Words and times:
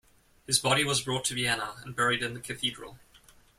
His 0.47 0.57
body 0.57 0.83
was 0.83 1.01
brought 1.01 1.25
to 1.25 1.35
Vienna 1.35 1.75
and 1.85 1.95
buried 1.95 2.23
in 2.23 2.33
the 2.33 2.39
cathedral. 2.39 2.97